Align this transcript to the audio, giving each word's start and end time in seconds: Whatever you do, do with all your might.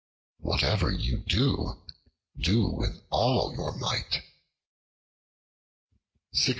Whatever 0.39 0.89
you 0.91 1.17
do, 1.19 1.79
do 2.35 2.65
with 2.65 3.03
all 3.11 3.53
your 3.55 3.71
might. 3.77 4.23